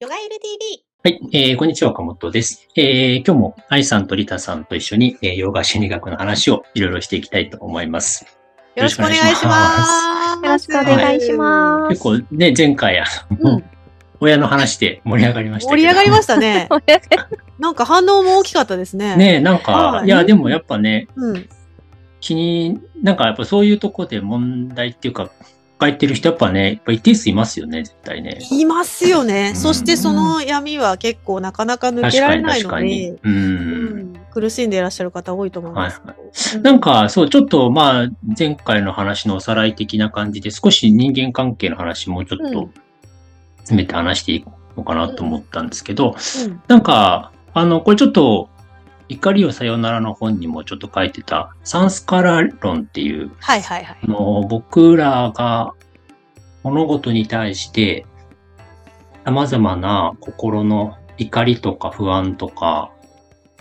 [0.00, 0.84] ヨガエル TV。
[1.02, 2.68] はい、えー、こんにちは、岡本です。
[2.76, 8.24] えー、今日も愛さんとリタさんと一緒に、えー、ヨガ心理学の話をいろいろしていきたいと思います。
[8.76, 10.44] よろしくお願いします。
[10.44, 11.88] よろしくお願いします。
[11.88, 13.06] 結構ね、前回、あ
[13.40, 13.64] の、うん
[14.20, 15.78] 親の話で盛り上がりましたけど。
[15.78, 16.68] 盛り上がりましたね。
[17.58, 19.16] なんか反応も大きかったですね。。
[19.16, 21.48] ねなんか、はいいや、でもやっぱね、うん。
[22.20, 25.30] 気に、なんかやっぱそういうとこで問題っていうか、
[25.78, 28.40] 抱えてる人やっぱね、やっぱ一定数いますよね、絶対ね。
[28.50, 29.54] いますよね。
[29.54, 32.76] そしてその闇は結構なかなか抜けられないの。
[32.80, 33.16] で、
[34.32, 35.90] 苦しんでいらっしゃる方多いと思いま
[36.32, 36.58] す。
[36.58, 42.70] なんか、そう、ちょっとまあ、前回の話のおさらい的な感じで、少し人間関係の話もうちょっと
[43.58, 48.50] 詰めて話していこうかなと思ったんですけど、うんなんか、あの、これちょっと、
[49.08, 53.98] 怒りをさよならの本にもちょっと書いてた、サンスカラ論っていう、はいはいはい。
[54.02, 55.72] あの僕らが
[56.62, 58.04] 物事に対して
[59.24, 62.90] 様々な心の怒りとか不安とか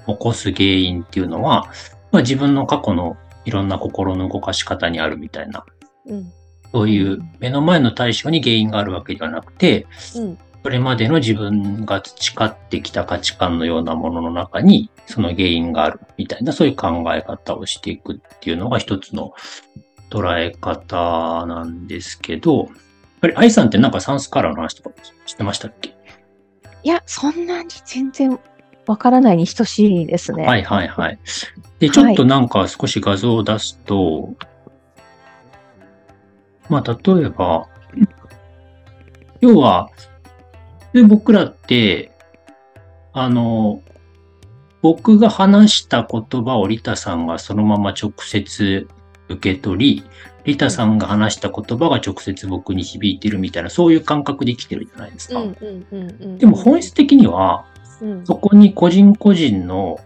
[0.06, 1.68] 起こす原因っていうのは、
[2.12, 5.66] まあ、自分の過去のいろんな心の動かし方にあるみたいな、
[6.06, 6.32] うん。
[6.72, 10.38] そういう目の前の対象に原因があるわけではなくて、うん。
[10.68, 19.32] それまでの自分が培ってきた価値観のようなものの中に、その原因があるみたいな、そういう考え方をしていくっていうのが一つの
[20.10, 22.68] 捉え方なんですけど、やっ
[23.22, 24.92] ぱり愛さんってなんかサンスカラーの話とか
[25.26, 25.96] してましたっけ、
[26.84, 28.38] いや、そんなに全然
[28.88, 30.46] わからないに等しいですね。
[30.46, 31.20] はいはいはい。
[31.80, 34.36] で、ちょっとなんか少し画像を出すと、
[36.68, 37.70] まあ例えば、
[39.40, 39.90] 要は、
[40.94, 42.12] で僕らって、
[43.14, 43.82] あの、
[44.82, 48.88] 僕が話した言葉をリタさんがそのまま直接
[49.30, 50.04] 受け取り、
[50.46, 55.44] リタさんが話した言葉が直接僕に響いてるみたいな、そういう感覚で生きてるじゃないですか。
[56.38, 57.78] でも本質的には、うん
[58.26, 60.00] そこに個人個人の、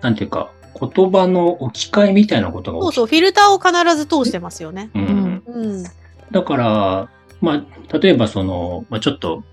[0.00, 0.50] なんていうか、
[0.80, 4.90] 言葉の置き換えみたいなことが起きそうそう、フィルターを必ず通してますよね。
[4.94, 5.42] ううんん。
[5.46, 5.84] うん。
[6.30, 7.10] だから、
[7.42, 9.44] まあ、例えばその、まあ、ちょっと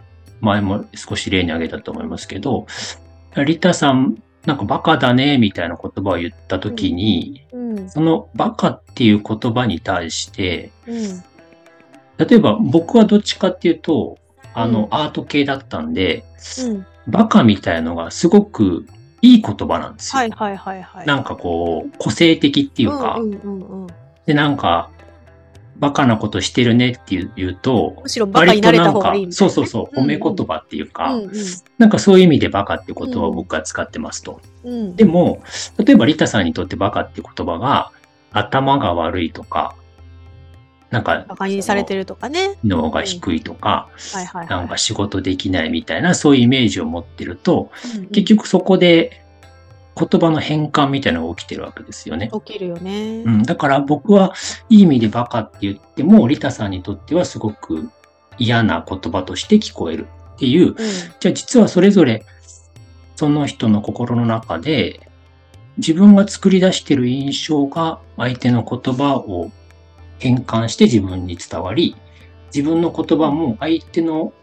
[0.43, 2.67] 前も少し例に挙げたと思いますけど、
[3.45, 7.89] リタさん、なんかバカだね、みたいな言葉を言ったときに、うん。
[7.89, 11.23] そのバカっていう言葉に対して、うん。
[12.17, 14.17] 例えば僕はどっちかっていうと、
[14.53, 16.25] あの、うんアート系だったんで、
[16.61, 16.85] うん。
[17.07, 18.85] バカみたいのがすごく
[19.21, 20.19] いい言葉なんですよ。
[20.19, 21.07] はいはいはいはい。
[21.07, 23.87] なんかこう、個性的っていうか、うんうんうんうん。
[24.25, 24.89] で、なんか、
[25.83, 29.33] バカなことしてるねっていう言うと、むしろバカになれた方がいい。
[29.33, 31.31] そうそうそう、うんうん褒め言葉っていうか、うんうん
[31.77, 34.39] なんかそういう意味でバカって言葉を僕は使ってますと。
[34.63, 34.95] うん。
[34.95, 35.43] でも、
[35.77, 37.91] 例えばリタさんにとってバカって言葉が、
[38.31, 39.75] 頭が悪いとか、
[40.89, 42.55] なんか、バカにされてるとかね。
[42.63, 43.89] 脳が低いとか。
[44.47, 49.22] なんか仕事できないみたいな、そういうイメージを持ってると、うんうん結局そこで
[49.95, 52.29] 言葉の変換みたいなのが起きてるわけですよね。
[52.45, 53.23] 起きるよね。
[53.25, 54.33] うん、だから僕は
[54.69, 57.89] いい意味でバカって言っても、リタさんにとってはすごく
[58.37, 60.75] 嫌な言葉として聞こえるっていう、うん
[61.19, 62.25] じゃあ実はそれぞれ
[63.15, 64.99] その人の心の中で
[65.77, 69.51] 自分が作り出している印象が相手の言葉を
[70.19, 71.95] 変換して自分に伝わり、
[72.53, 74.33] 自分の言葉も相手の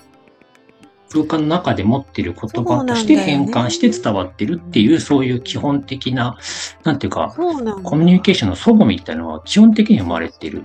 [1.12, 6.38] 空間の中で持っている言葉として変換して伝わってるっていう、そういう基本的な、
[6.84, 7.34] なんていうか。
[7.37, 10.65] コミュニケーションの祖母みたいなのは基本的に生まれてる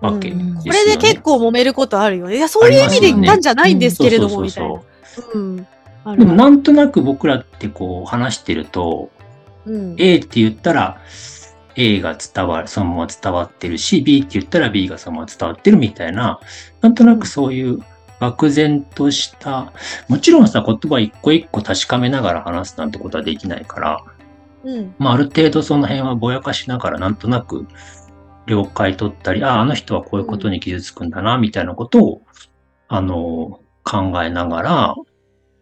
[0.00, 0.60] わけですよね。
[0.60, 2.36] これで結構揉めることあるよね。
[2.36, 6.16] いや、そういう意味で言ったんじゃないんですけれども、みたいな。
[6.16, 9.10] でもなんとなく僕らってこう話してると、
[9.66, 9.96] うん。
[9.98, 10.98] A って言ったら
[11.74, 16.38] A が伝わる、そのまま伝わってるし、B って言ったら B がそのまま伝わってるみたいな、
[16.80, 17.80] なんとなくそういう
[18.20, 19.72] 漠然とした、
[20.08, 24.04] もちろんさ、言葉一個一個確かめながら話すなんてことはできないから、
[24.64, 24.94] うん。
[24.98, 27.66] まあある程度その辺はぼやかしながらなんとなく
[28.46, 32.22] 了解取ったり、ああ、あの人はこういうことに傷つくんだな、みたいなことを、
[32.88, 34.94] あの、考えながら、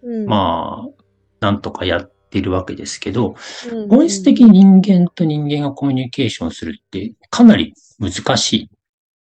[0.02, 0.26] うん。
[0.26, 1.02] まあ、
[1.40, 3.36] なんとかやってるわけですけど、
[3.70, 8.70] うん本質的に人間と人間がコミュニケーションするってかなり難しい。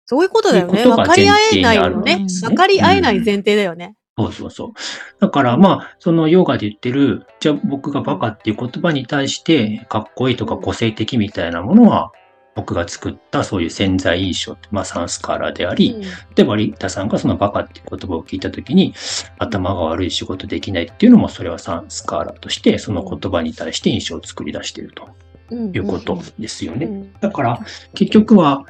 [0.06, 0.84] そういうことだよね。
[0.84, 3.96] 分かり合えないよね分かり合えない前提だよね。
[4.18, 4.70] そうそうそう。
[5.20, 12.12] だからまあ、そのヨガで言ってる、じゃあ僕がバカっていう言葉に対して、かっこいいとか個性的みたいなものは、
[12.54, 16.08] 僕が作ったそういう潜在印象って、まあサンスカーラであり、うん例
[16.38, 18.94] えばリタさんがそのバカっていう言葉を聞いたときに、
[19.38, 25.08] 頭が悪い仕事できないっていうのも、それはサンスカーラとして、その言葉に対して印象を作り出していると
[25.50, 26.86] うんいうことですよね。
[26.86, 27.60] うんだから、
[27.92, 28.64] 結局は、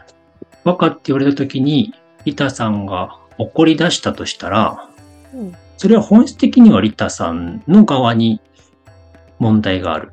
[0.67, 4.91] バカって言われたときに、リタさんが怒り出したとしたら、
[5.33, 8.41] うんそれは本質的にはリタさんの側に
[9.39, 10.13] 問題がある。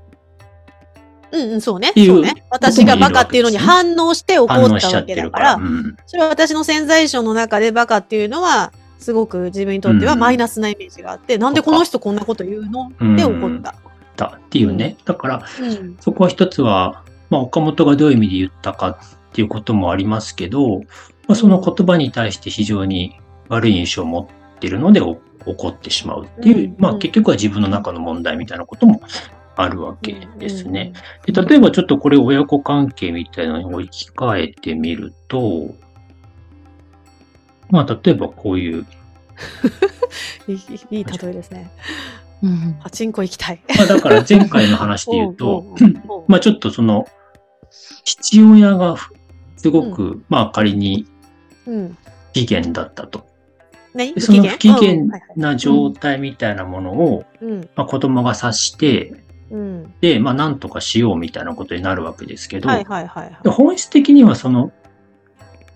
[1.32, 1.94] うんうん、そうね。
[1.96, 2.44] そうね。
[2.50, 5.04] 私がバカっていうのに反応して怒ったわ。
[5.04, 5.96] けだからら、うん。
[6.06, 13.76] それは私の潜在意識の中でバカっていうのは、すごく自分にとってはうんマイナスなイメージがあって、なんでこの人こんなこと言うのうんで怒った。
[14.18, 14.98] だっていうね。
[15.06, 15.98] だから、うん。
[16.02, 19.00] そこは一つは、まあ、岡本がどういう意味で言ったか
[19.34, 20.86] っていうこともありますけど、ま
[21.30, 23.20] あ、その言葉に対して非常に
[23.50, 29.02] 悪い印象を持ってるのでお怒ってしまうっていう、うんまあ結局は自分の中の問題みたいなことも
[29.56, 30.94] あるわけですね。
[31.26, 35.74] で例えばちょっとこれ親子関係みたいなのに置き換えてみると、
[37.70, 38.86] まあ例えばこういう、
[40.48, 40.56] いい
[40.92, 41.72] いい例えですね。
[42.44, 43.62] うんパチンコ行きたい。
[43.78, 45.76] まあだから前回の話で言うと、
[46.28, 47.08] まあちょっとその、
[48.04, 48.96] 父親が
[49.64, 51.08] すごく、まあ仮に
[51.66, 51.98] うん。
[52.28, 53.26] 不機嫌だったと。
[53.94, 55.06] 何でその不機嫌？
[55.38, 57.70] な状態みたいなものを、うん。
[57.76, 59.94] まあ、子供が察して、うん。
[60.02, 62.70] で、まあなんとかしようみたいなことになるわけですけど、
[63.50, 64.72] 本質的にはその、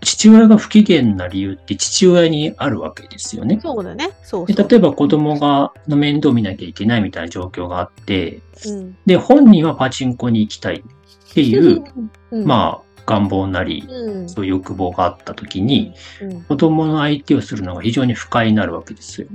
[0.01, 3.59] 父親が不機嫌な理由って父親にあるわけですよね。
[3.61, 4.11] そうだね。
[4.23, 4.69] そうでそう。
[4.69, 11.83] 例えば子供がの面倒見なきゃいけないみたいな状況があって、うん、で、本人はパチンコに行きたいっていう、
[12.31, 19.27] うん、まあ願望なり、うん、そういう欲望があった時に、うん、子供の相手をするのが非常に不快になるわけですよ。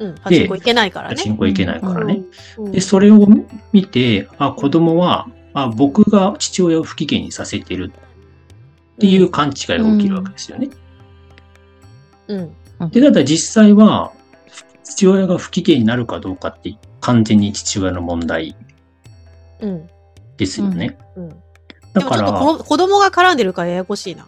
[0.00, 1.16] うん、パチンコ行けないからね。
[1.16, 2.22] パチンコ行けないからね。
[2.56, 3.28] うんで、それを
[3.72, 10.70] 見て、あ、子供は、あ、僕が父親を不機嫌にさせてるっていう勘違いが起きるわけですよね。
[12.28, 12.40] う
[12.86, 14.12] ん、で、ただ実際は、
[14.84, 18.56] 父親が不機嫌になるかどうかって完全に父親の問題
[19.60, 19.88] うん、
[20.36, 20.96] ですよね。
[21.16, 21.42] うん。
[22.00, 24.26] だから、でもちょっとこ子供が絡んでるからややこしいな。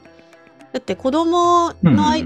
[0.73, 2.25] だって子供うんのあい、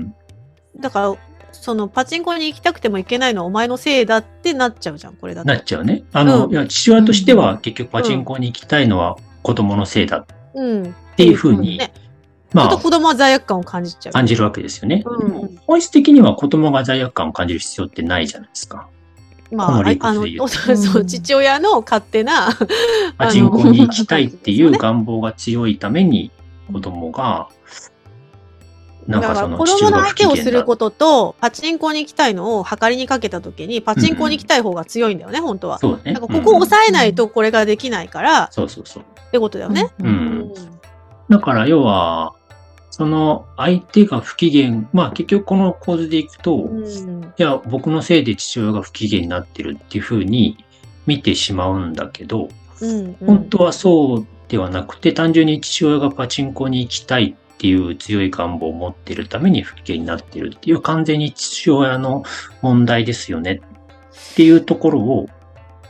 [0.79, 1.15] だから、
[1.53, 5.49] そのパチンコに行きたくても行けないのはお前のせいだってなっちゃうじゃん、これだと。
[5.49, 6.05] なっちゃうね。
[6.13, 10.27] あの、うんいや父親としては結局パチンコに行きたいのは子供のせいだっ
[11.17, 11.93] ていうふうに、ね。
[11.95, 14.13] ちょまあ、っと子供は罪悪感を感じちゃう。
[14.13, 15.03] 感じるわけですよね。
[15.07, 18.89] うん本質的には子供が罪悪感を感じる必要ってないじゃないですか。
[19.55, 22.49] まあ、あのそう父親の勝手な、
[23.17, 26.31] パチンコに行きたいっていう願望が強いために
[26.73, 27.49] 子供が、
[29.07, 30.51] なんだかかそのら子供の相手をす。
[30.51, 35.79] ることと、パチンコに行きたいのを測りにかけたときに、パチンコに行きたい方が強いんだよね、本当は。
[35.79, 36.13] そうね。
[36.13, 39.03] なんかここを抑えないとこれができないから、そうそうそう。
[39.03, 39.93] ってことだよね。
[40.01, 40.03] う。
[40.03, 40.55] うんうん
[41.29, 42.35] だから要は、
[42.95, 47.25] その相手が不機嫌、まあ結局この構図でいくと、うん。
[47.25, 50.65] いや、僕のせいで父親が不機嫌になってるっていうふうに
[51.05, 52.51] 見てしまうんだけど、
[52.81, 62.23] うん本当はそうではなくて、単純に父親がパチンコに行きたいっていう強い願望を持っているために不機嫌になっているっていう完全に父親の
[62.63, 63.61] 問題ですよね。
[64.33, 65.29] っていうところを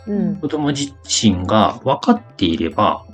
[0.07, 0.37] うん。
[0.37, 3.05] 子供自身が分かっていれば、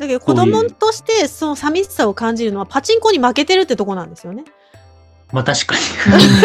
[0.00, 4.44] だけど子供としてその寂しさを感じるのはパチンコに負けてるってとこなんですよね。
[5.30, 5.74] まあ確か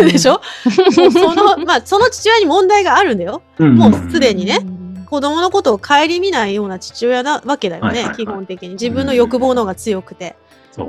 [0.03, 0.11] に。
[0.11, 0.41] でしょ？
[1.01, 3.41] もうその、まあその父親に問題があるんだよ。
[3.57, 4.59] うんもうすでにね
[5.05, 8.69] 子供のことを顧みないような父親なわけだよねはいはいは、い基本的に。
[8.71, 10.35] 自分の欲望の方が強くて。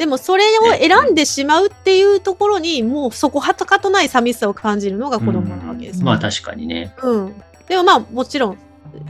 [0.00, 6.06] でもそれを選んでしまうっていうところに、もうそこはとかとない寂しさを感じるのが子供なわけですよ。
[6.06, 6.92] まあ確かにね。
[7.04, 7.42] うん。
[7.68, 8.58] でもまあもちろん、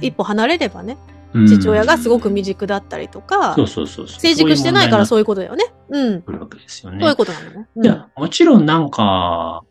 [0.02, 4.20] 一歩離れればね、うん父親がすごく未熟だったりとか、そうそうそうそう。
[4.20, 5.64] 成熟してないからうそういうことだよね。
[5.88, 6.22] うん。
[6.22, 6.98] くるわけですよね。
[7.00, 7.68] そういうことなのね。
[7.76, 9.62] うんいや、もちろんなんか、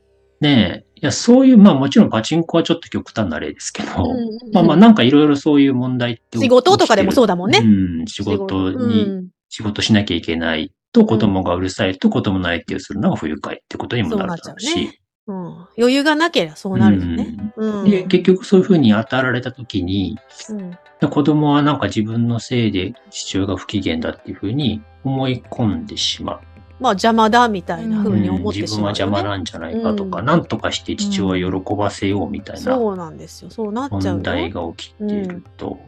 [0.41, 6.37] ねえ、いや、そういう、まあもちろんパチンコはちょっと極端な例ですけど、うんまあまあなんかいろいろそういう問題って。
[6.37, 14.99] 仕事とかでもそうだもんねうん、仕事に、うん仕事しなきゃいけないと子供がうるさいと子供の相手をするのが不愉快ってことにもなるだろうし。
[15.27, 17.53] うん余裕がなければそうなるよね。
[17.55, 17.89] うん。
[17.89, 20.19] で、結局そういうふうに当たられたときに、
[20.49, 26.39] うん子供はなんか自分のせいで父親が不機嫌だっていうふうに思い込んでしまう。
[26.79, 29.19] まあ邪魔だみたいな風にうん思って自分はしまうよね。
[29.19, 33.49] 邪魔なんじゃないかとか、うんなんとかして父親を喜ばせようみたいなそうなんですよ。
[33.49, 34.69] そうなっちゃう問題よ。
[34.69, 35.79] が起きていると。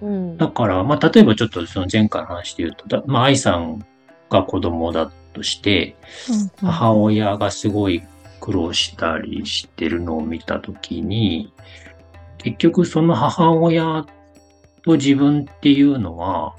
[0.00, 3.84] うんだから、まあ、例えばちょっとその前回の話で言うと、だまあ、愛さん
[4.30, 5.96] が子供だとして、
[6.60, 8.02] 母親がすごい
[8.40, 11.52] 苦労したりしてるのを見たときに、
[12.38, 14.06] 結局その母親
[14.88, 16.54] と自分っていうのは、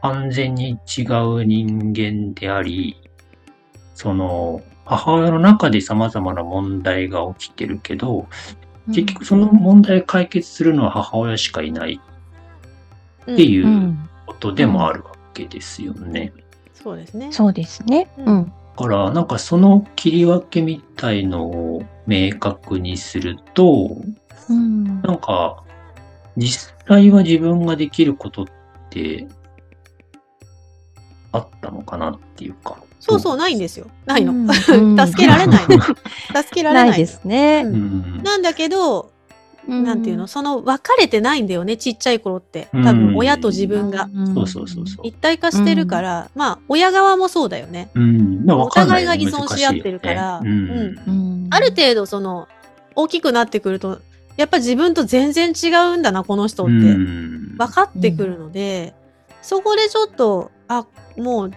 [0.00, 2.96] 完全に違う人間であり、
[3.94, 8.26] その、母親の中で様々な問題が起きてるけど、
[8.86, 12.00] 結局その問題を解決するのは母親しかいない
[13.22, 13.94] っていうう
[14.26, 16.32] ことでもあるわけですよね。
[16.72, 17.30] そうですね。
[17.30, 18.08] そうですね。
[18.16, 18.52] ううんん。
[18.74, 24.00] から、なんかその切り分けみたいのを明確にすると、
[24.48, 25.02] うん。
[25.02, 25.62] なんか、
[26.36, 28.46] 実際は自分ができることっ
[28.90, 29.28] て、
[31.32, 32.76] あったのかなっていうか。
[32.98, 33.86] そうそう、ないんですよ。
[34.04, 34.32] ないの。
[34.32, 34.48] うん
[35.06, 35.82] 助けられないの。
[36.42, 36.90] 助けられない。
[36.90, 37.62] ないですね。
[37.64, 38.20] うん。
[38.24, 39.12] なんだけど、
[39.68, 42.68] なんていうの、その分かれてないんだよね、ちっちゃい頃って。
[42.74, 45.06] うん多分、親と自分がそうそうそうそう。
[45.06, 47.90] 一体化してるから、まあ、親側もそうだよね。
[48.48, 52.48] お互いが依存し合ってるから、ある程度、その、
[52.96, 54.00] 大きくなってくると、
[54.40, 56.72] やっぱ自分と全然違うんだな、この人って。
[56.72, 57.30] うん
[57.60, 58.94] 分かってくるので、
[59.42, 60.86] そこでちょっと、あ、
[61.18, 61.50] もう、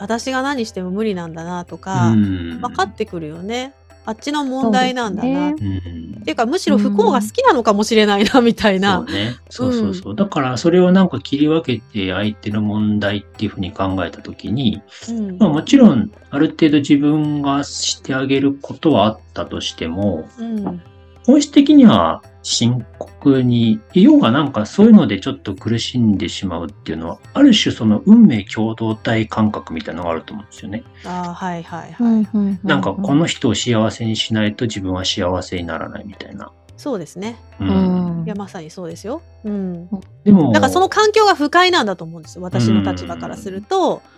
[0.00, 3.72] 私が何しても無理なんだなとか、うん分かってくるよね。
[4.04, 5.52] あっちの問題なんだな。
[5.52, 9.04] っていうか、むしろ不幸が好きなのかもしれないな、みたいな。
[9.06, 9.36] そうね。
[9.48, 10.16] そうそうそう。
[10.16, 20.82] だから、それをなんか切り分けて相手の問題っていうふうに考えたときに、うんまあもちろん、ある程度自分がしてあげることはあったとしても、うん
[21.26, 30.84] 本質的には深刻に、要はなんかそういうのでちょっと苦しんでしまうっていうのは、ある種その運命共同体感覚みたいなのがあると思うんですよね。
[31.04, 32.66] ああ、はいはいはい。
[32.66, 36.52] なんかこの人を幸せにしないと自分は幸せにならないみたいな。
[36.76, 37.36] そうですね。
[37.60, 37.64] う。
[37.64, 39.22] うんんいや、まさにそうですよ。
[39.44, 39.88] うん。
[40.24, 42.42] でも、だからその環境が不快なんだと思うんですよ。
[42.42, 44.14] 私の立場からすると、うん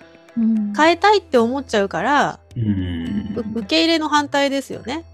[0.76, 5.04] 変えたいって思っちゃうから、うんう受け入れの反対ですよね。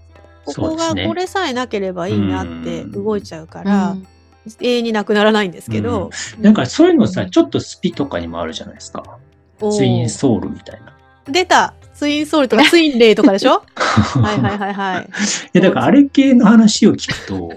[0.45, 3.95] ここがこれさえなければいいなって動いちゃうから、
[4.59, 6.09] 永遠になくならないんですけど。
[6.39, 9.03] なんかそういうのさ、ちょっとスピとかにもあるじゃないですか。
[9.71, 10.93] ツインソウルみたいな。
[11.25, 13.63] 出たツインソウルとかツインレイとかでしょ？
[13.77, 15.03] はいはいはいはい。
[15.03, 15.07] い
[15.53, 17.51] や、だからあれ系の話を聞くと、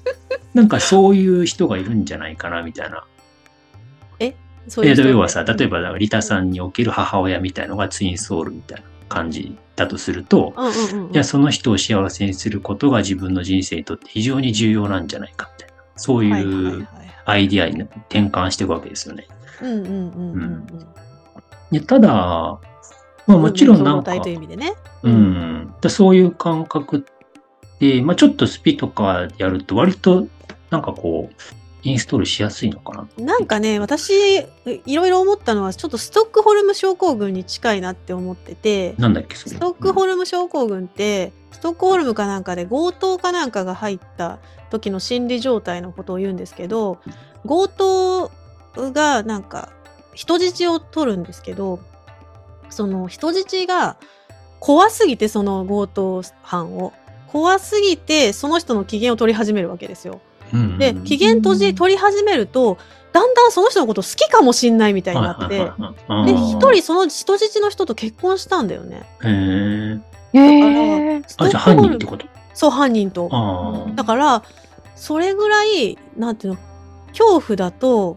[0.52, 3.04] なんかそういう人がいるんじゃないかなみたいな。
[4.18, 4.34] え
[4.68, 15.74] そういう人要はさ、例えばだからリタさんにおける母親みたいのがツインソウルみたいな感じだとすると、うんうんうんうんいや、その人を幸せにすることが自分の人生にとって非常に重要なんじゃないかみたいな。
[15.96, 16.88] そうはいうはい
[17.26, 19.26] アイディアに転換していくわけですよね。
[21.86, 22.60] ただ、ま
[23.26, 24.74] あもちろんなんか、共同体という意味でね。
[25.02, 25.74] うん。
[25.80, 30.28] だそういう感覚って、まあちょっとスピとかやると割と
[30.70, 31.34] なんかこう、
[31.86, 33.24] インストールしやすいのかな？
[33.24, 34.12] なんかね、私、
[34.86, 39.54] いろいろ思ったのは、ちょっとストックホルム症候群に近いなって思ってて、なんだっけ、それ？
[39.54, 44.40] ストックホルム症候群って、ストックホルムかなんかで強盗かなんかが入った
[44.70, 46.98] 時の心理状態のことを言うんですけど、
[47.46, 48.32] 強盗
[48.74, 49.70] がなんか
[50.12, 51.78] 人質を取るんですけど、
[52.68, 53.96] その人質が
[54.58, 56.92] 怖すぎてその強盗犯を、
[57.28, 60.20] 怖すぎてその人の機嫌を取り始めるわけですよ。
[60.52, 62.78] うんで、機嫌閉じ取り始めると、
[63.12, 65.66] だんだんその人のこと好きかもしんないみたいになって、で、
[66.34, 69.04] 一人その人質の人と結婚したんだよね。
[69.20, 69.28] 人。
[69.28, 70.00] へ
[70.34, 70.38] え。
[70.38, 71.22] へえ。
[71.26, 72.26] ストあ、じゃあ犯ックホルム人ってこと？
[72.54, 73.28] そう、犯人と。
[73.32, 74.42] あだから、
[74.94, 76.58] それぐらい、なんていうの、
[77.08, 78.16] 恐怖だと、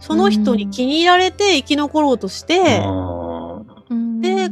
[0.00, 2.46] その人に気に入られて生き残ろうとしあ。
[2.46, 3.62] て、あ
[4.20, 4.50] で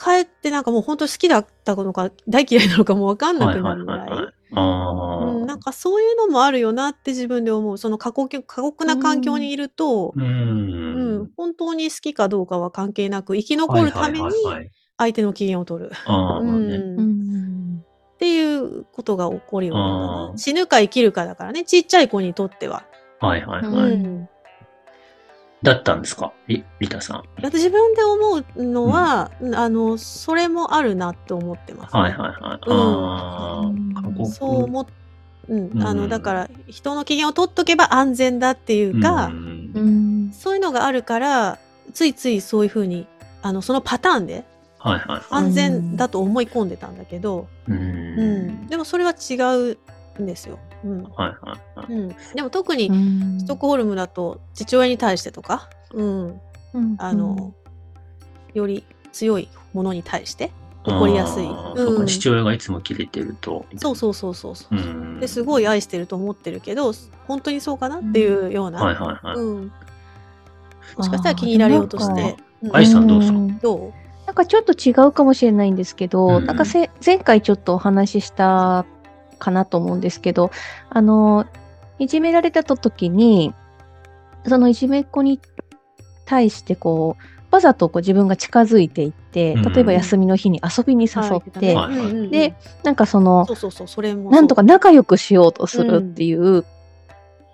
[0.00, 3.38] 帰ってなんかもう本当に好きだったのか、大嫌いなのかもわかんあ。
[3.40, 4.08] なはいはいくなるぐらい。
[4.08, 4.34] はいはい。
[4.54, 7.78] あうん、なんかそういうのもあるよなって自分で思う。
[7.78, 11.30] その過酷過酷な環境にいると、ううんん。
[11.36, 15.92] 本当に好きかどうかは関係なく生き残るためにはいはいはいはい相手の機嫌を取る。
[16.06, 16.76] ああ、うんね。
[16.76, 17.84] うん。
[18.14, 22.84] っていうことが起こるようにな死ぬか生きるかだからね、ちっちゃい子にとっては。
[23.20, 24.28] はいはいうんはい。
[25.62, 26.32] だったんですか？
[26.46, 27.42] リリタさん。
[27.42, 32.00] だって自分で思うのは、あの、それもあるなって思ってます、ね。
[32.00, 32.60] はいはいはい。
[32.66, 34.26] うんあうんあ。
[34.26, 34.86] そう思っ
[35.48, 40.32] うん、あの、うんだから、人の機嫌を取っとけば安全だっていうか、うんうん。
[40.32, 41.58] そういうのがあるから、
[41.94, 43.06] ついついそういうふうに、
[43.40, 44.44] あの、そのパターンで
[44.78, 45.22] はいはいはい。
[45.30, 48.66] 安全だと思い込んでたんだけど、ううんん。
[48.68, 49.34] でもそれは違
[50.18, 50.58] うんですよ。
[50.84, 51.02] うん。
[51.04, 51.92] はいはいはい。
[51.92, 56.40] うん、でも特にうんストックホルムだと父親に対してとか、うん、
[56.98, 57.54] あの、
[58.54, 60.50] より強いものに対して
[60.84, 61.44] 怒りやすい。
[61.44, 63.66] うん父親がいつもキレてると。
[63.76, 64.76] そうそうそうそうそう。
[64.76, 65.20] うん。
[65.20, 66.92] ですごい愛してると思ってるけど
[67.26, 69.36] 本当にそうかなっていうような、はいはいはい。
[69.36, 69.72] うん、
[70.96, 73.38] もしかしたら気に入られようとして、うん愛さんどうですか？
[73.38, 73.92] んど
[74.26, 78.84] なんかちょっと違うかもしれないんですけど、うんなんかせ前回ちょっとお話しした
[79.38, 80.50] かなと思うんですけど、
[80.90, 81.46] あの、
[81.98, 83.54] いじめられた時に、
[84.46, 85.40] そのいじめっ子に
[86.24, 89.72] 対してこう、わざとこう自分が近づいていって、うん。
[89.72, 91.76] 例えば休みの日に遊びにう誘って、
[92.30, 93.46] で、なんかその
[94.30, 96.64] なんとか仲良くしようとするっていう、っ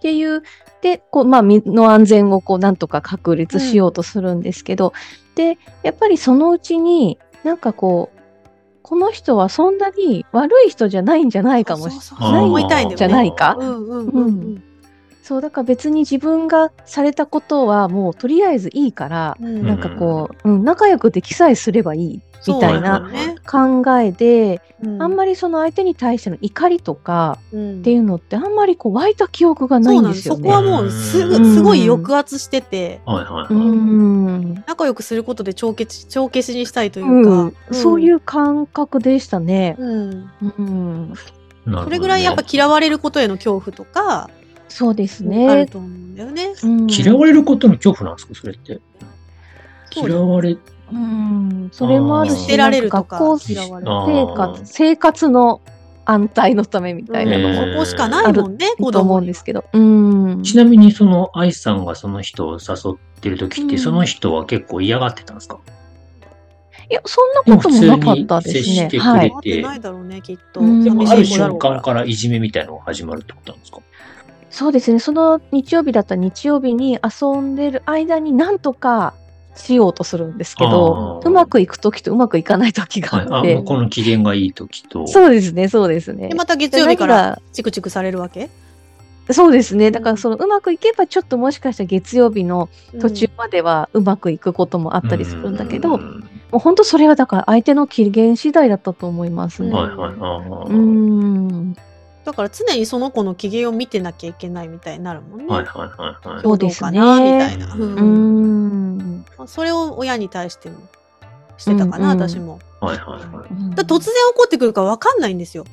[0.03, 0.43] ていう、
[0.83, 4.93] で、こう、まあ、身の安全をこう、なんとか確立しようとするんですけど、
[5.35, 8.13] で、やっぱりそのうちに、なんかこう、
[8.85, 12.97] この人はそんなに悪い人じゃないんじゃないかもしそうそうあーそう思い。
[12.97, 13.57] じゃないか？
[13.59, 14.62] うんうんうん。
[15.25, 19.66] そう、だから別に自分がされたことはもうとりあえずいいから、うん。
[19.66, 23.09] なんかこう、うん、仲良くできさえすればいいみたいな
[23.47, 25.02] 考えで、うん。
[25.02, 27.81] あんまりその相手に対しての怒りとかうん。
[27.81, 30.43] っていうのってあんまりこう湧いた記憶がないんですよね。
[30.43, 31.54] そこはもうすぐ、うん。
[31.54, 33.66] すごい抑圧してて、はいはいうーはい。
[33.66, 34.64] ん。
[34.66, 37.50] 仲良くすることで帳消し帳消しにしたいといううん。
[37.50, 39.76] か、そういう感覚でしたね。
[39.78, 40.31] うん。
[40.59, 41.14] うん、
[41.66, 44.28] それぐらいやっぱ嫌われることへの恐怖とか、
[44.75, 45.66] そうですあるね。
[45.66, 46.52] と思うんだよね。
[46.64, 48.81] うん嫌われることの恐怖なんですかそれって？
[49.95, 50.57] 嫌われ、
[50.93, 55.61] うん、それもあるし、られる学校生活、生活の
[56.04, 59.64] 安泰のためみたいなのもうんそこしかないもんね、子供にうんですけど。
[59.73, 60.43] うん。
[60.43, 65.61] ちなみにその愛さんがその人を誘ってる時って、うんその人は結構嫌がってたんですか？
[66.90, 68.83] いや、そんなこともなかったですね。
[68.83, 68.97] ね、き
[70.35, 70.61] っと。
[70.61, 73.78] ある瞬間からいじめみたいなのが始まるってことなんですか？
[74.54, 75.00] そうですね。
[75.00, 79.14] その日曜日だったら日曜日に遊んでる間になんとか
[79.56, 83.26] しようとするんですけど、うまくいくときとうまくいかないときがはい。
[83.28, 83.56] あ、あって。
[83.56, 85.08] 向こうの機嫌がいい時と。
[85.08, 86.34] そうですね、そうですねで、。
[86.37, 88.49] また月曜日からチクチクされるわけ？
[89.32, 89.90] そうですね。
[89.90, 92.68] だからそのうまくいけばちょっともしかしたら月曜日の
[93.00, 99.70] 途中うんまではうまくいくこともあったりするんだけど、もうんう本当それはだから相手の機嫌次第だったと思いますね。
[99.70, 100.14] うんはいはい。
[100.20, 101.93] あう。
[102.25, 105.47] だから常にその子の機嫌を見てなきゃいけないみたいになるもんね。
[105.47, 106.43] はいはいはいはい。
[106.43, 107.75] そうですねどうかなみたいな。
[107.75, 109.25] うんん。
[109.47, 110.78] それを親に対しても
[111.59, 112.59] してたかな、うんうん私も。
[112.81, 113.75] はいはいはい。
[113.75, 115.64] だ突然起こってくるか分かんないんですよ。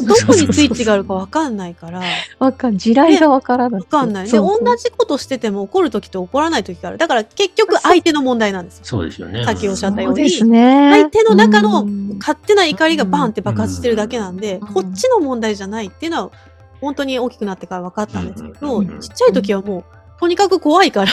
[0.00, 2.02] ど、どこにスイッチがあるか分かんないから。
[2.38, 3.80] わかん、地雷がわからない。
[3.80, 4.30] 分かんない。
[4.30, 6.98] で、同じことしてても怒るときと怒らないときがある。
[6.98, 8.84] だから結局相手の問題なんですよ。
[8.84, 9.44] そうですよね。
[9.44, 10.90] さっきおっしゃったようにそうですね。
[10.92, 16.30] 相手の中のうん勝手な怒りがバーンって爆発してるだけなんで、うんこっちの問題じゃないっていうのは
[16.80, 19.84] 本当に大きくなってから分かったんですけど、うんちっちゃい時はもう
[20.20, 21.12] とにかく怖いから、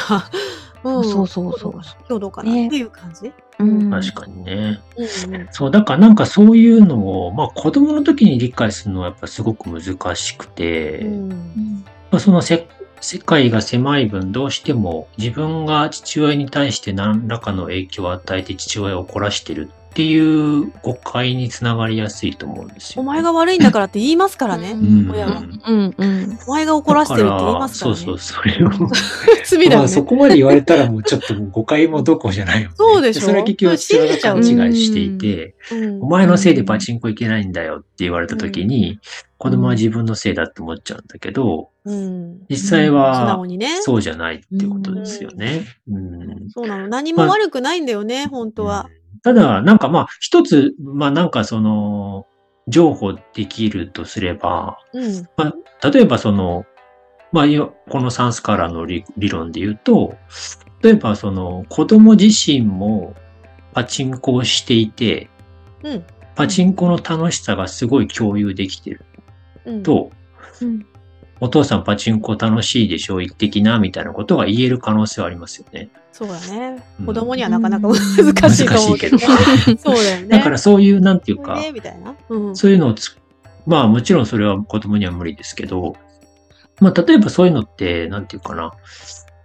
[0.86, 1.72] うん、そうそうそう。
[2.08, 3.90] 今日どうかなっていう感じ、うん。
[3.90, 4.80] 確かにね。
[4.96, 5.48] うんうん。
[5.52, 11.84] そう、だからなんかそういうのを、まあ子供の時に理解するのはやっぱすごく難しくて、うん。
[12.12, 12.68] まあそのせ
[13.02, 24.72] 世界が狭い分どうしても自分が父親に対して何らかの影響を与えて父親を怒らしてるっていう誤解につながりやすいと思うんですよ、お前が悪いんだからって言いますからね。
[24.72, 26.40] うん親はうんうん。
[26.46, 28.02] お前が怒らせてるって言いますからね。
[28.02, 28.70] そうそう、それを。
[29.46, 29.76] 罪だよね。
[29.78, 32.76] まあそこまで言われたらもうちょっと誤解もどこじゃないよ、ね。
[32.76, 34.42] そうでしょそれは結局父親が勘違
[34.74, 39.00] いしていて、うんお前のせいでパチンコいけないんだよって言われた時に、
[39.38, 43.82] 子供は自分のせいだって思っちゃうんだけど、うん実際素は直にね。
[43.82, 45.66] そうじゃないってことですよね。
[45.90, 46.90] うんそうなの。
[46.90, 48.90] 何も悪くないんだよね、本当は。
[49.26, 52.28] ただ、なんかまあ、一つ、まあなんかその、
[52.68, 55.28] 譲歩できるとすれば、うん。
[55.36, 56.64] まあ、例えばその、
[57.32, 60.16] まあ、よこのサンスカラーの理理論で言うと、
[60.84, 63.16] 例えばその、子供自身も
[63.74, 65.28] パチンコをしていて、
[65.82, 66.06] うん。
[66.36, 69.06] パチンコの楽しさがすごい共有できてる
[69.66, 69.82] うん。
[69.82, 70.12] と、
[70.62, 70.86] うん
[71.40, 75.90] お父さんパチンコ楽しいでしょ一的なみたいなことが言える可能性はありますよね。
[76.12, 77.04] そうだねう。
[77.04, 77.98] ん子供にはなかなか難
[78.50, 79.18] しいと思うけど。
[79.18, 79.38] 難
[79.78, 80.28] そうだよね。
[80.30, 82.16] だからそういう、なんていうか、ねみたいな。
[82.30, 82.56] うん。
[82.56, 83.18] そういうのをつ、
[83.66, 85.98] まあもちろんそれは子供には無理ですけど、
[86.80, 88.72] まあ例えばそういうのって、なんていうかな、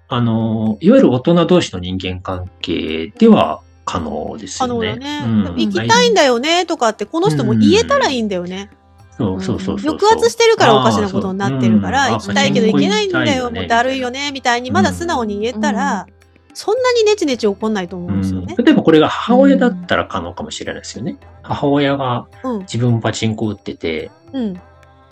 [0.08, 4.94] あの、いわゆる大人同士の人間関係では可能です可よね。
[4.94, 5.22] 能だね。
[5.24, 8.70] うん行きたいんだよねとかって、この人も言えたらいいんだよね。
[8.70, 8.79] そう
[9.20, 9.78] そうそうそう。
[9.78, 16.06] 抑圧してるからおかしなことになってるから、行きたいけど行けないんだよ、もうだるいよね、みたいにまだ素直に言えたら、
[16.54, 18.54] そんなにネチネチ怒んないと思うんですよね。
[18.58, 21.16] 例えばこれが母親だったら可能かもしれないですよね。
[21.42, 22.58] 母親がうん。
[22.60, 24.60] 自分もパチンコ打ってて、うん。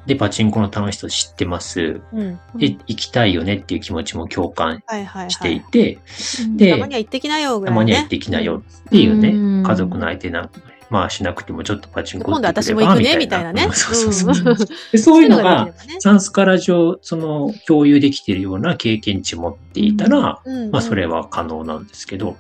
[0.07, 2.01] で、パチンコの楽しさ知ってます。
[2.12, 2.40] うん。
[2.57, 4.83] で、行きたいよねっていう気持ちも共感。
[5.29, 5.99] していて、
[6.47, 7.61] うんでたまには行ってきなよ。
[7.61, 10.51] たまには行ってきなよっていうね、うん家族の相手な、
[10.90, 13.53] まあしなくてもちょっとパチンコ今度私も行くね、ばみたいな。
[13.53, 13.64] ね。
[13.64, 14.98] うんそうそうそう。
[14.98, 15.68] そういうのが、
[16.01, 22.37] サンスカラ上、その共有できているような経験値持っていたら、まあそれは可能なんですけど、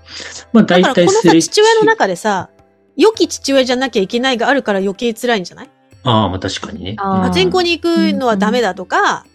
[0.52, 2.48] まあ大体すれ父親の中でさ、
[2.96, 5.70] 良き父親じゃなきゃいけないがあるから余計辛いんじゃない？
[6.04, 6.96] ああ、まあ確かにね。
[6.96, 9.26] パチンコに行くのはダメだとか、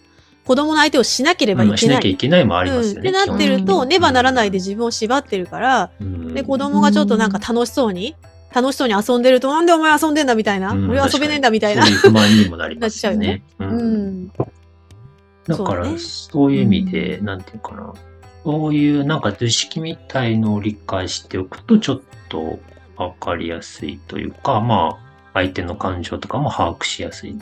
[0.45, 2.11] 子供の相手をしなければいまあしなきゃけない。
[2.13, 3.09] いけないもありますうん、よね。
[3.11, 8.15] ってなってると、ねばならないで自分を縛ってるから、うんで、子供がちょっとなんか楽しそうに、
[8.53, 11.83] 楽しそうに遊んでると、なんでお前遊んでんだみたいな、うん俺は遊べねえんだみたいな。
[11.85, 13.43] そういう不満にもなります よね。
[13.59, 14.27] ううんん。
[15.47, 17.93] だから、そういう意味で、うんなんていうかな。
[18.45, 22.59] そういうなんか図式みたいのを理解しておくと、ちょっと
[22.97, 27.35] わかりやすいというか、まあ、相手の感情とかも把握しやすい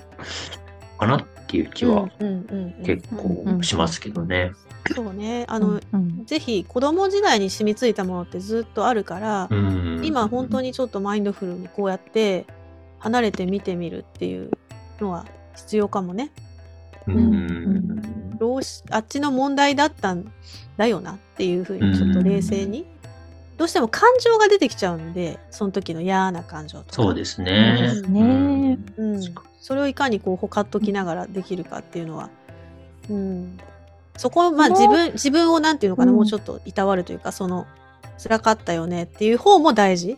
[1.00, 2.09] かなっていう気は
[2.85, 4.53] 結構しますけどね。
[4.95, 5.45] そうね。
[5.49, 6.25] あの、うん。
[6.25, 10.01] ぜひ子供時代に染みついたものってずっとあるから、うん。
[10.03, 12.45] 今本当にちょっとマインドフルにこうやって
[12.99, 14.49] 離れて見てみるっていう
[15.01, 16.31] のは必要かもね。
[17.07, 18.37] うん。
[18.37, 20.31] どうしあっちの問題だったん
[20.77, 22.85] だよなっていうふうにちょっと冷静に、
[23.57, 26.93] どうしても感情が出てきちゃうんでその時の嫌な感情とか。
[26.93, 27.77] そうですね。
[27.81, 27.89] で。
[27.89, 28.77] すね。
[28.97, 29.21] うん、
[29.59, 32.29] それをいかにこうほかっときながらできるかっていうのは、
[33.09, 33.59] うん、
[34.17, 36.17] そこをまあ自分自分をなんていうのかな、うん。
[36.17, 37.67] もうちょっといたわるというかその
[38.17, 40.17] 辛かったよねっていう方も大事。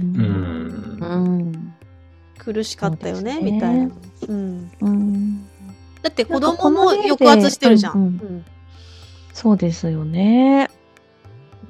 [0.00, 0.16] うん。
[0.16, 0.98] うん。
[1.00, 1.74] うん
[2.38, 3.52] 苦しかったよねね。
[3.52, 3.90] みたいな、
[4.28, 5.46] うん、うん。
[6.02, 8.00] だって子供も抑圧してるじゃん、うん。
[8.00, 8.06] うん。
[8.06, 8.44] うん。
[9.32, 10.68] そうですよね。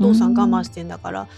[0.04, 1.28] お父さん我慢してんだから、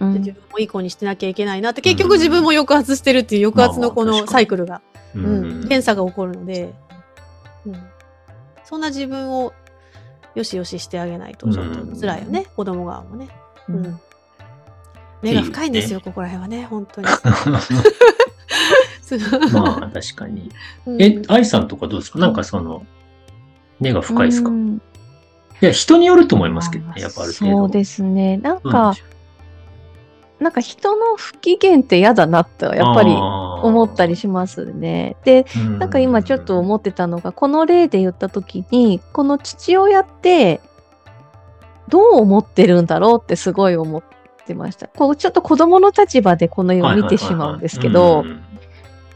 [0.00, 0.12] うん。
[0.14, 4.80] で自分もいい子にしてなきゃいけないなって結局自分も抑圧してるっていう抑圧のこのサイクルが、
[5.14, 5.68] ううん。
[5.68, 6.72] 連鎖が起こるので、
[7.66, 7.76] うん、
[8.64, 9.52] そんな自分を
[10.34, 11.96] よしよししてあげないとちょっと。
[12.00, 13.28] 辛いよね、子供側もね、
[13.68, 13.82] ううん。
[13.86, 14.00] ん、
[15.22, 17.06] 目が深いんですよここら辺はね本当に。
[19.52, 20.50] まあ、確かに。
[20.86, 21.02] うん。
[21.02, 22.18] え、愛さんとかどうですか？
[22.18, 22.86] なんかその、
[23.78, 24.48] 根が深いですか？
[24.48, 24.82] いうん
[25.66, 27.58] や、人によると思いますけどね、やっぱある程度。
[27.58, 28.36] そうですね。
[28.38, 28.94] なんうんか、
[30.42, 35.16] なんか人の不機嫌って嫌だなってやっぱり思ったりしますね。
[35.24, 35.46] で、
[35.78, 40.60] なんか今ちょっと思ってたのが、この例で言った時に、この父親って
[41.88, 44.02] どう思ってるんだろうってすごい思っ
[44.46, 44.88] てました。
[44.88, 48.24] こうちょっと子供の立場でこの絵を見てしまうんですけど、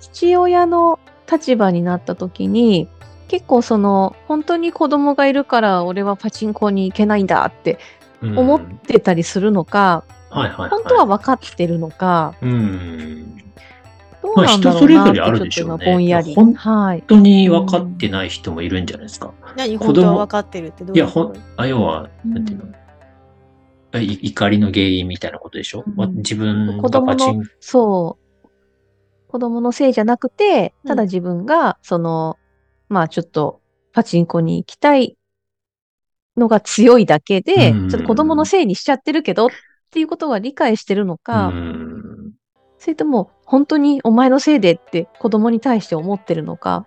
[0.00, 2.88] 父親の立場になった時に、
[3.28, 7.78] 結構その本当に子供がいるから俺はパチンコに行けないんだって
[8.22, 13.42] 思ってたりするのか、はいはいはい、本当は分かってるのか、うん。
[14.22, 15.70] どうなんだろうなってまあ人それぞれあるでしょうね。
[15.70, 16.34] ちょっと今ぼんやり。
[16.34, 16.54] 本
[17.06, 19.32] 当に分かってない人もいるんじゃないですか。
[19.56, 19.86] 何子供。
[19.86, 21.34] 本当は分かってるってどういや、いうこと？
[21.34, 22.58] ほん、あ、要は、なんていう
[23.92, 25.96] の、い怒りの原因みたいなことでしょ、うん。
[25.96, 28.48] わ自分子供のがパチン、そう。
[29.28, 32.36] 子供のせいじゃなくて、ただ自分が、その、
[32.88, 33.60] まあちょっと
[33.92, 35.16] パチンコに行きたい
[36.36, 39.50] のが強いだけで、うんちょっと子供のせいにしちゃってるけどっ
[39.90, 42.32] ていうことは理解してるのか、うん
[42.78, 46.86] それとも本当にお前のせいでって子供に対して思ってるのか、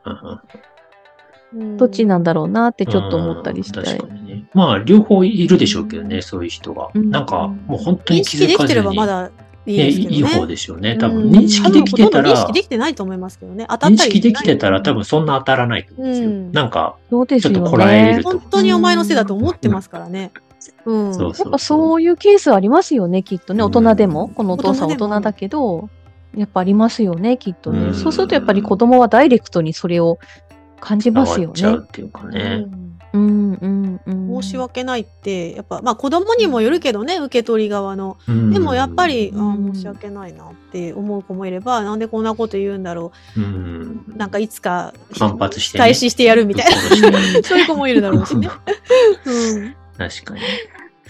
[1.53, 3.79] どっちなんだろうなってちょっと思ったりして。
[3.79, 4.49] うん確かにね。
[4.53, 6.89] まあ、両方いるでしょうけどね、そういう人が。
[6.93, 8.51] うんなんか、もう本当に認気づかずに。
[8.51, 9.31] 識できてればまだ
[9.65, 9.87] いいね。
[9.89, 10.97] いい方ですよね。
[10.97, 13.65] 多分、うん認識できてたら認識、できてないと思いますけどね。
[13.69, 16.29] 当たったり認識できてたら多分分そんな当たらないと思うんですよ。
[16.29, 16.95] うんなんか。
[17.09, 20.31] ちょっとこらえると本当にお前のせいだと思ってますからね。
[20.85, 21.13] うん。
[21.13, 23.63] そうやっぱそういうケースありますよね、きっとね。
[23.63, 24.25] 大人でも。
[24.25, 25.89] うんこのお父さん大人だけど、
[26.35, 27.79] やっぱありますよね、きっとね。
[27.79, 30.19] うんそうするとやっぱり子供はダイレクトにそれを
[30.79, 31.85] 感じますよねっちゃう。
[31.87, 32.65] っていうかね。
[33.13, 33.78] うん、うん、うん。
[34.41, 38.17] 申し訳ないって、やっぱ、まあ子供にもよるけどね、受け取り側の。
[38.28, 44.17] うんでもやっぱり、あうんー申し訳ないなって思う子もいれば、なんでこんなこと言うんだろうんう。
[44.17, 46.71] なんかいつか、反発してね返ししてやるみたいな。
[47.43, 48.49] そういう子もいるだろうしね。
[49.25, 49.75] うん。
[49.97, 50.41] 確かに。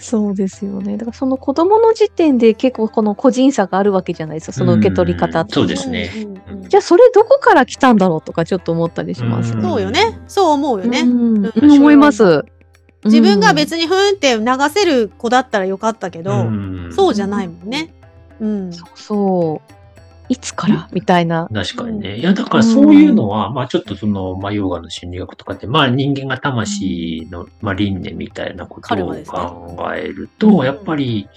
[0.00, 0.96] そうですよね。
[0.96, 5.54] だからその子供の時点で結構この個人差があるわけじゃないですか、その受け取り方って。
[5.54, 6.10] そうですね
[6.68, 9.52] じゃあそれどこから来たんだろうとかちょっと思ったりします。
[9.52, 10.18] うんそうよね。
[10.26, 11.00] そう思うよね。
[11.00, 12.44] うんうん思います。
[13.04, 17.92] 自分がに、別にふーんって流せる子だったらよかったけど、んそうじゃないもんね。
[18.40, 18.72] うん。
[18.94, 19.72] そう。
[20.28, 20.88] いつから？
[20.92, 21.48] みたいな。
[21.52, 22.18] 確かにね。
[22.18, 31.28] いや、だからそういうのは、まあちょっとその、まあヨガの心理学とかって、まあ人間が魂の、まあ輪廻みたいなことを考えると、やっぱり、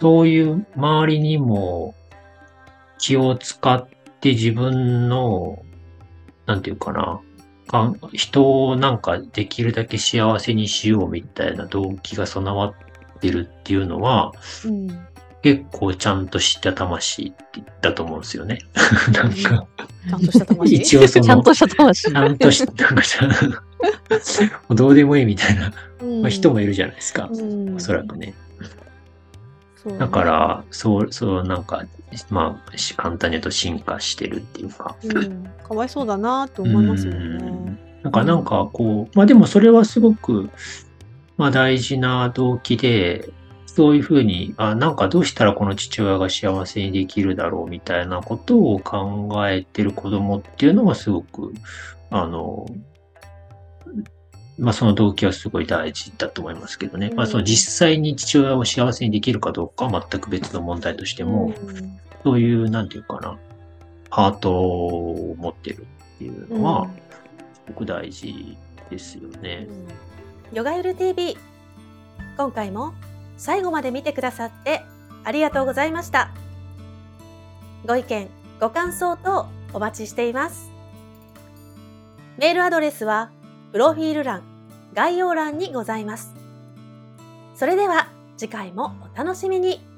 [0.00, 1.94] そういう周りにも
[2.96, 3.86] 気を使っ
[4.20, 5.58] て自分の、
[6.46, 7.20] なんていうかな、
[7.70, 12.74] かん人をなんかできるだけ幸せにしようみたいな動機が備わ
[13.16, 14.32] ってるっていうのは、
[14.64, 15.06] うん。
[15.42, 17.32] 結構ちゃんとした魂
[17.80, 18.58] だと思うんですよね。
[19.14, 19.66] なんか、
[20.06, 20.74] ちゃんとした魂？
[20.74, 22.02] 一応その、ちゃんとした魂。
[22.10, 23.32] ちゃんとし、なんかさ、も
[24.68, 27.30] うどうでもいいみたいな、うんまあ、人もいるじゃないですか。
[27.32, 28.34] うんおそらくね
[29.98, 31.84] だから、そう、そう、なんか、
[32.30, 34.96] まあ、し簡単に言うと進化してるっていうか。
[35.02, 35.44] うん。
[35.66, 37.78] かわいそうだなと思いますよね。
[38.02, 40.50] なんか、なんか、こう、まあでもそれはすごく、
[41.36, 43.28] まあ大事な動機で、
[43.66, 51.52] そういうふうに、あ、なんかどうしたらこの父親が幸せにできるだろうみたいなことを考えてる子供っていうのはすごく、
[52.10, 52.66] あの、
[54.60, 57.08] まあその動機はすごい大事だと思いますけどね。
[57.08, 57.16] うん。
[57.16, 62.00] まあその実際に父親を幸せにできるかどうかは全く別の問題としても、うん。
[62.22, 63.38] そういう、なんていうかな、
[64.10, 66.90] ハートを持ってるっていうのは、
[67.54, 68.56] すごく大事
[68.90, 69.66] ですよね。
[70.52, 71.38] ヨガゆる TV
[72.36, 72.92] 今回も
[73.36, 74.82] 最後まで見てくださって
[75.24, 76.32] ありがとうございました。
[77.86, 78.28] ご意見
[78.60, 80.70] ご感想等お待ちしています。
[82.36, 83.30] メールアドレスは
[83.72, 84.49] プロフィール欄
[84.94, 86.34] 概要欄にございます。
[87.54, 89.89] それでは次回もお楽しみに。